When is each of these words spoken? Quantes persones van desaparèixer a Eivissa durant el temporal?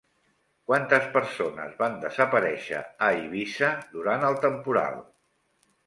Quantes 0.71 1.05
persones 1.17 1.75
van 1.83 1.99
desaparèixer 2.07 2.81
a 2.87 3.13
Eivissa 3.21 3.73
durant 3.97 4.29
el 4.33 4.43
temporal? 4.49 5.03